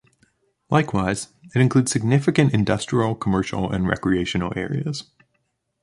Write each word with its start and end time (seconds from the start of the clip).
Likewise, 0.71 1.27
it 1.53 1.61
includes 1.61 1.91
significant 1.91 2.55
industrial, 2.55 3.13
commercial 3.13 3.71
and 3.71 3.87
recreational 3.87 4.51
areas. 4.55 5.03